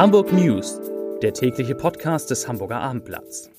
Hamburg 0.00 0.32
News, 0.32 0.80
der 1.20 1.34
tägliche 1.34 1.74
Podcast 1.74 2.30
des 2.30 2.48
Hamburger 2.48 2.80
Abendblatts. 2.80 3.50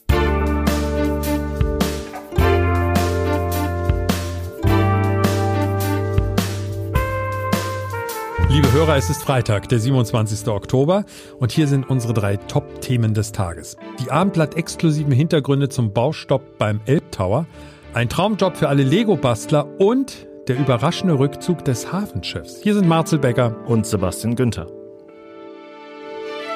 Liebe 8.49 8.73
Hörer, 8.73 8.96
es 8.96 9.12
ist 9.12 9.22
Freitag, 9.22 9.69
der 9.69 9.79
27. 9.79 10.47
Oktober 10.47 11.05
und 11.37 11.51
hier 11.51 11.67
sind 11.67 11.87
unsere 11.87 12.13
drei 12.13 12.37
Top-Themen 12.37 13.13
des 13.13 13.33
Tages. 13.33 13.78
Die 13.99 14.10
Abendblatt-exklusiven 14.10 15.13
Hintergründe 15.13 15.69
zum 15.69 15.94
Baustopp 15.94 16.58
beim 16.58 16.81
Elbtower, 16.88 17.45
ein 17.94 18.09
Traumjob 18.09 18.58
für 18.58 18.67
alle 18.67 18.81
Lego-Bastler 18.81 19.80
und 19.80 20.27
der 20.48 20.58
überraschende 20.58 21.20
Rückzug 21.20 21.63
des 21.66 21.94
Hafenschiffs. 21.94 22.63
Hier 22.63 22.73
sind 22.73 22.88
Marcel 22.88 23.20
Becker 23.20 23.55
und 23.67 23.86
Sebastian 23.86 24.36
Günther. 24.36 24.80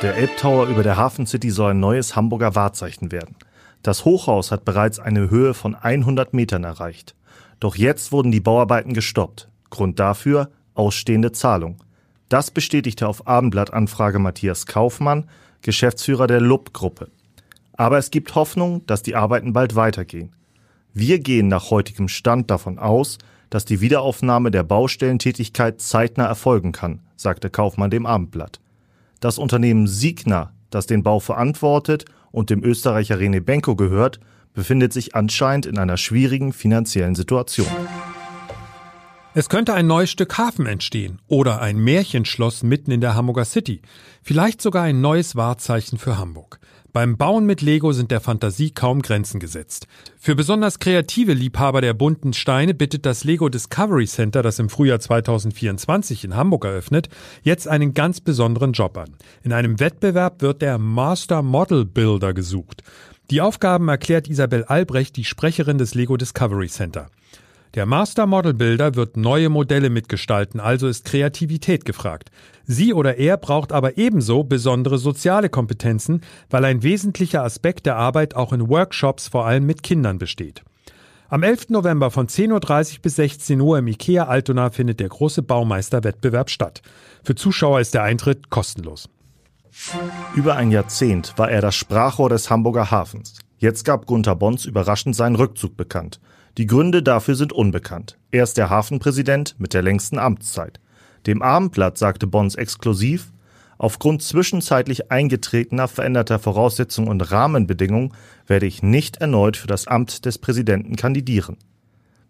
Der 0.02 0.17
Elbtower 0.17 0.67
über 0.67 0.84
der 0.84 0.98
Hafen 0.98 1.26
City 1.26 1.49
soll 1.49 1.72
ein 1.72 1.80
neues 1.80 2.17
Hamburger 2.17 2.53
Wahrzeichen 2.53 3.13
werden. 3.13 3.36
Das 3.81 4.03
Hochhaus 4.03 4.52
hat 4.52 4.66
bereits 4.66 4.99
eine 4.99 5.30
Höhe 5.30 5.53
von 5.53 5.73
100 5.73 6.34
Metern 6.34 6.66
erreicht. 6.66 7.16
Doch 7.62 7.77
jetzt 7.77 8.12
wurden 8.12 8.31
die 8.31 8.41
Bauarbeiten 8.41 8.94
gestoppt. 8.94 9.48
Grund 9.70 10.00
dafür 10.00 10.50
ausstehende 10.73 11.31
Zahlung. 11.31 11.77
Das 12.27 12.52
bestätigte 12.52 13.08
auf 13.08 13.26
Abendblattanfrage 13.26 14.20
Matthias 14.20 14.66
Kaufmann, 14.66 15.30
Geschäftsführer 15.62 16.27
der 16.27 16.41
LUB-Gruppe. 16.41 17.08
Aber 17.77 17.98
es 17.98 18.12
gibt 18.12 18.36
Hoffnung, 18.36 18.86
dass 18.88 19.02
die 19.02 19.16
Arbeiten 19.16 19.53
bald 19.53 19.75
weitergehen. 19.75 20.34
Wir 20.94 21.20
gehen 21.20 21.48
nach 21.48 21.72
heutigem 21.72 22.09
Stand 22.09 22.52
davon 22.52 22.80
aus, 22.80 23.17
dass 23.50 23.64
die 23.64 23.80
Wiederaufnahme 23.80 24.52
der 24.52 24.64
Baustellentätigkeit 24.64 25.80
zeitnah 25.80 26.25
erfolgen 26.25 26.73
kann, 26.73 27.00
sagte 27.16 27.50
Kaufmann 27.50 27.91
dem 27.91 28.05
Abendblatt. 28.05 28.59
Das 29.26 29.40
Unternehmen 29.40 29.88
Signa, 29.88 30.52
das 30.70 30.86
den 30.86 31.02
Bau 31.02 31.20
verantwortet 31.20 32.06
und 32.30 32.52
dem 32.52 32.64
Österreicher 32.64 33.18
René 33.18 33.42
Benko 33.42 33.76
gehört, 33.76 34.20
befindet 34.54 34.94
sich 34.94 35.16
anscheinend 35.16 35.66
in 35.66 35.80
einer 35.80 35.98
schwierigen 35.98 36.54
finanziellen 36.54 37.16
Situation. 37.16 37.66
Es 39.38 39.50
könnte 39.50 39.73
ein 39.73 39.86
neues 39.86 40.11
Stück 40.11 40.38
Hafen 40.38 40.66
entstehen 40.66 41.19
oder 41.28 41.61
ein 41.61 41.78
Märchenschloss 41.78 42.64
mitten 42.64 42.89
in 42.91 43.02
der 43.02 43.16
Hamburger 43.16 43.44
City. 43.44 43.81
Vielleicht 44.23 44.61
sogar 44.61 44.83
ein 44.83 45.02
neues 45.02 45.36
Wahrzeichen 45.36 45.97
für 45.97 46.17
Hamburg. 46.17 46.58
Beim 46.94 47.17
Bauen 47.17 47.45
mit 47.45 47.61
Lego 47.61 47.91
sind 47.91 48.11
der 48.11 48.22
Fantasie 48.22 48.72
kaum 48.72 49.02
Grenzen 49.02 49.41
gesetzt. 49.41 49.88
Für 50.17 50.36
besonders 50.36 50.80
kreative 50.80 51.33
Liebhaber 51.33 51.81
der 51.81 51.94
bunten 51.94 52.31
Steine 52.31 52.73
bittet 52.73 53.06
das 53.06 53.25
Lego 53.25 53.50
Discovery 53.50 54.08
Center, 54.08 54.41
das 54.41 54.58
im 54.59 54.69
Frühjahr 54.69 55.02
2024 55.02 56.23
in 56.23 56.36
Hamburg 56.38 56.63
eröffnet, 56.63 57.09
jetzt 57.44 57.67
einen 57.67 57.94
ganz 57.94 58.22
besonderen 58.22 58.72
Job 58.72 58.97
an. 58.97 59.17
In 59.44 59.52
einem 59.52 59.81
Wettbewerb 59.81 60.41
wird 60.41 60.61
der 60.61 60.78
Master 60.78 61.41
Model 61.41 61.83
Builder 61.83 62.33
gesucht. 62.33 62.83
Die 63.30 63.41
Aufgaben 63.41 63.89
erklärt 63.89 64.30
Isabel 64.30 64.63
Albrecht, 64.63 65.17
die 65.17 65.25
Sprecherin 65.25 65.78
des 65.78 65.94
Lego 65.94 66.16
Discovery 66.16 66.69
Center. 66.69 67.09
Der 67.76 67.86
Master 67.86 68.26
Model 68.26 68.54
Builder 68.54 68.95
wird 68.95 69.18
neue 69.18 69.50
Modelle 69.50 69.90
mitgestalten, 69.90 70.62
also 70.62 70.88
ist 70.88 71.04
Kreativität 71.04 71.84
gefragt. 71.84 72.31
Sie 72.64 72.94
oder 72.94 73.18
er 73.18 73.36
braucht 73.36 73.73
aber 73.73 73.98
ebenso 73.98 74.45
besondere 74.45 74.98
soziale 74.98 75.50
Kompetenzen, 75.50 76.22
weil 76.50 76.64
ein 76.64 76.84
wesentlicher 76.84 77.44
Aspekt 77.44 77.86
der 77.86 77.98
Arbeit 77.98 78.34
auch 78.34 78.53
in 78.53 78.70
Workshops 78.70 79.28
vor 79.28 79.46
allem 79.46 79.66
mit 79.66 79.84
Kindern 79.84 80.20
besteht. 80.20 80.64
Am 81.28 81.44
11. 81.44 81.72
November 81.72 82.12
von 82.12 82.28
10.30 82.28 82.94
Uhr 82.94 83.02
bis 83.02 83.18
16 83.18 83.59
Uhr 83.59 83.78
im 83.78 83.88
IKEA 83.88 84.23
Altona 84.23 84.70
findet 84.70 85.02
der 85.02 85.09
große 85.09 85.42
Baumeisterwettbewerb 85.42 86.50
statt. 86.50 86.81
Für 87.26 87.36
Zuschauer 87.36 87.81
ist 87.81 87.94
der 87.94 88.03
Eintritt 88.03 88.50
kostenlos. 88.50 89.09
Über 90.34 90.56
ein 90.56 90.72
Jahrzehnt 90.72 91.34
war 91.36 91.52
er 91.52 91.59
das 91.59 91.76
Sprachrohr 91.76 92.30
des 92.30 92.50
Hamburger 92.50 92.90
Hafens. 92.90 93.40
Jetzt 93.58 93.84
gab 93.84 94.06
Gunther 94.06 94.35
Bons 94.38 94.64
überraschend 94.64 95.14
seinen 95.14 95.35
Rückzug 95.35 95.75
bekannt. 95.75 96.22
Die 96.57 96.67
Gründe 96.67 97.03
dafür 97.03 97.35
sind 97.35 97.51
unbekannt. 97.51 98.17
Er 98.31 98.43
ist 98.43 98.57
der 98.57 98.69
Hafenpräsident 98.69 99.55
mit 99.57 99.73
der 99.73 99.81
längsten 99.81 100.17
Amtszeit. 100.17 100.79
Dem 101.27 101.41
Abendblatt 101.41 101.97
sagte 101.97 102.27
Bons 102.27 102.55
exklusiv, 102.55 103.33
aufgrund 103.77 104.21
zwischenzeitlich 104.23 105.11
eingetretener 105.11 105.89
veränderter 105.89 106.39
Voraussetzungen 106.39 107.09
und 107.09 107.29
Rahmenbedingungen 107.29 108.13
werde 108.47 108.67
ich 108.67 108.83
nicht 108.83 109.17
erneut 109.17 109.57
für 109.57 109.67
das 109.67 109.88
Amt 109.88 110.23
des 110.23 110.38
Präsidenten 110.38 110.95
kandidieren. 110.95 111.57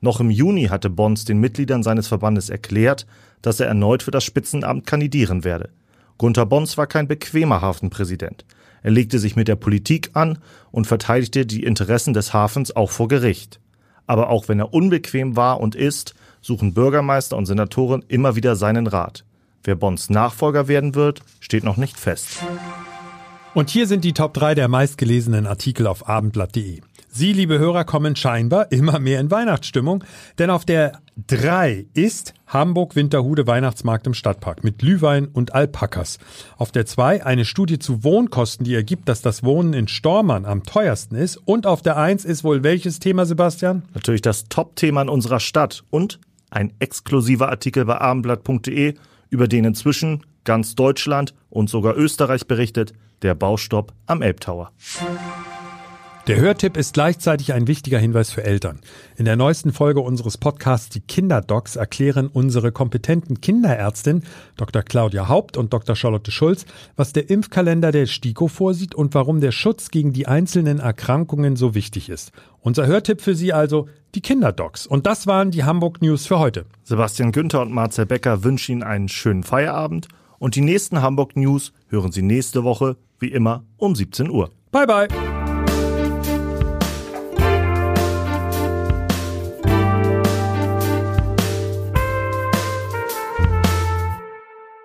Noch 0.02 0.20
im 0.20 0.32
Juni 0.32 0.66
hatte 0.66 0.90
Bons 0.90 1.26
den 1.26 1.40
Mitgliedern 1.40 1.84
seines 1.84 2.08
Verbandes 2.08 2.50
erklärt, 2.50 3.06
dass 3.44 3.60
er 3.60 3.68
erneut 3.68 4.02
für 4.02 4.12
das 4.12 4.24
Spitzenamt 4.24 4.88
kandidieren 4.88 5.44
werde. 5.44 5.70
Gunther 6.18 6.48
Bons 6.48 6.78
war 6.78 6.88
kein 6.88 7.08
bequemer 7.08 7.62
Hafenpräsident. 7.62 8.44
Er 8.82 8.92
legte 8.92 9.20
sich 9.20 9.36
mit 9.36 9.48
der 9.48 9.56
Politik 9.56 10.12
an 10.14 10.40
und 10.72 10.88
verteidigte 10.88 11.46
die 11.46 11.64
Interessen 11.64 12.14
des 12.14 12.34
Hafens 12.34 12.76
auch 12.76 12.90
vor 12.90 13.08
Gericht. 13.08 13.60
Aber 14.08 14.30
auch 14.30 14.48
wenn 14.48 14.60
er 14.60 14.74
unbequem 14.74 15.36
war 15.36 15.60
und 15.60 15.76
ist, 15.76 16.16
suchen 16.42 16.74
Bürgermeister 16.74 17.38
und 17.38 17.46
Senatoren 17.46 18.04
immer 18.08 18.36
wieder 18.36 18.56
seinen 18.56 18.88
Rat. 18.88 19.26
Wer 19.64 19.76
Bons 19.76 20.10
Nachfolger 20.10 20.68
werden 20.68 20.94
wird, 20.94 21.22
steht 21.40 21.64
noch 21.64 21.78
nicht 21.78 22.00
fest. 22.00 22.44
Und 23.56 23.70
hier 23.70 23.88
sind 23.88 24.04
die 24.04 24.14
Top 24.14 24.34
3 24.34 24.54
der 24.54 24.68
meistgelesenen 24.68 25.48
Artikel 25.48 25.88
auf 25.88 26.08
abendblatt.de. 26.08 26.82
Sie, 27.18 27.32
liebe 27.32 27.60
Hörer, 27.60 27.86
kommen 27.86 28.18
scheinbar 28.18 28.74
immer 28.74 29.00
mehr 29.00 29.22
in 29.22 29.32
Weihnachtsstimmung, 29.32 30.04
denn 30.38 30.50
auf 30.50 30.66
der 30.66 31.00
3 31.28 31.86
ist 31.94 32.34
Hamburg 32.46 32.98
Winterhude 32.98 33.48
Weihnachtsmarkt 33.48 34.06
im 34.06 34.14
Stadtpark 34.14 34.66
mit 34.66 34.80
Glühwein 34.80 35.28
und 35.28 35.56
Alpakas. 35.56 36.20
Auf 36.58 36.74
der 36.74 36.86
2 36.86 37.26
eine 37.26 37.46
Studie 37.46 37.80
zu 37.80 38.04
Wohnkosten, 38.04 38.66
die 38.66 38.76
ergibt, 38.76 39.08
dass 39.08 39.22
das 39.22 39.46
Wohnen 39.46 39.72
in 39.72 39.88
Stormann 39.88 40.44
am 40.44 40.64
teuersten 40.64 41.16
ist. 41.16 41.38
Und 41.38 41.66
auf 41.66 41.82
der 41.82 41.96
1 41.96 42.26
ist 42.26 42.44
wohl 42.44 42.64
welches 42.64 43.00
Thema, 43.00 43.26
Sebastian? 43.26 43.84
Natürlich 43.94 44.22
das 44.22 44.50
Top-Thema 44.50 45.04
in 45.04 45.08
unserer 45.08 45.40
Stadt 45.40 45.86
und 45.92 46.20
ein 46.50 46.74
exklusiver 46.80 47.48
Artikel 47.48 47.86
bei 47.86 47.98
abendblatt.de, 47.98 48.96
über 49.30 49.48
den 49.48 49.64
inzwischen 49.64 50.26
ganz 50.44 50.76
Deutschland 50.76 51.34
und 51.50 51.70
sogar 51.70 51.96
Österreich 51.96 52.46
berichtet, 52.46 52.92
der 53.22 53.36
Baustopp 53.36 53.94
am 54.06 54.22
Elbtower. 54.22 54.74
Der 56.28 56.42
Hörtipp 56.42 56.76
ist 56.76 56.96
gleichzeitig 56.96 57.54
ein 57.54 57.68
wichtiger 57.68 58.00
Hinweis 58.00 58.32
für 58.32 58.44
Eltern. 58.44 58.80
In 59.16 59.26
der 59.26 59.36
neuesten 59.36 59.72
Folge 59.72 60.00
unseres 60.00 60.40
Podcasts 60.40 60.90
Die 60.90 61.02
Kinderdocs 61.02 61.76
erklären 61.76 62.30
unsere 62.34 62.72
kompetenten 62.72 63.42
Kinderärztin 63.42 64.24
Dr. 64.58 64.82
Claudia 64.82 65.30
Haupt 65.30 65.56
und 65.56 65.72
Dr. 65.72 65.96
Charlotte 65.96 66.32
Schulz, 66.32 66.66
was 66.96 67.14
der 67.14 67.30
Impfkalender 67.30 67.92
der 67.92 68.08
STIKO 68.08 68.48
vorsieht 68.48 68.96
und 68.96 69.14
warum 69.14 69.40
der 69.40 69.52
Schutz 69.52 69.92
gegen 69.92 70.14
die 70.14 70.26
einzelnen 70.26 70.80
Erkrankungen 70.80 71.56
so 71.58 71.76
wichtig 71.76 72.10
ist. 72.10 72.32
Unser 72.60 72.88
Hörtipp 72.88 73.22
für 73.22 73.36
Sie 73.36 73.54
also 73.54 73.88
die 74.16 74.22
Kinderdocs. 74.22 74.88
Und 74.88 75.06
das 75.06 75.28
waren 75.28 75.52
die 75.52 75.64
Hamburg 75.64 76.02
News 76.02 76.26
für 76.26 76.40
heute. 76.40 76.66
Sebastian 76.82 77.34
Günther 77.34 77.62
und 77.62 77.72
Marcel 77.72 78.08
Becker 78.08 78.44
wünschen 78.44 78.72
Ihnen 78.72 78.84
einen 78.84 79.10
schönen 79.10 79.44
Feierabend 79.44 80.08
und 80.40 80.56
die 80.56 80.62
nächsten 80.62 81.04
Hamburg 81.04 81.36
News 81.36 81.72
hören 81.88 82.12
Sie 82.12 82.24
nächste 82.24 82.64
Woche, 82.64 82.98
wie 83.20 83.32
immer, 83.32 83.64
um 83.78 83.94
17 83.94 84.32
Uhr. 84.32 84.50
Bye 84.72 84.88
bye. 84.88 85.25